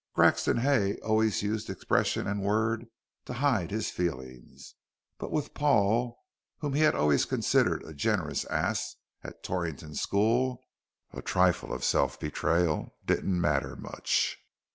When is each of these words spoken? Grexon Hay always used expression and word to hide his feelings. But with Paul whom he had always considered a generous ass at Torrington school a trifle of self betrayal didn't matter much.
Grexon 0.17 0.57
Hay 0.61 0.97
always 1.01 1.43
used 1.43 1.69
expression 1.69 2.25
and 2.25 2.41
word 2.41 2.87
to 3.25 3.33
hide 3.33 3.69
his 3.69 3.91
feelings. 3.91 4.73
But 5.19 5.29
with 5.31 5.53
Paul 5.53 6.17
whom 6.57 6.73
he 6.73 6.81
had 6.81 6.95
always 6.95 7.23
considered 7.25 7.83
a 7.83 7.93
generous 7.93 8.43
ass 8.45 8.95
at 9.23 9.43
Torrington 9.43 9.93
school 9.93 10.63
a 11.13 11.21
trifle 11.21 11.71
of 11.71 11.83
self 11.83 12.19
betrayal 12.19 12.95
didn't 13.05 13.39
matter 13.39 13.75
much. 13.75 14.39